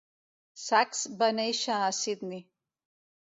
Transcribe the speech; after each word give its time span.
Sacks 0.61 1.01
va 1.19 1.29
nàixer 1.41 1.77
en 1.89 1.95
Sydney. 1.99 2.43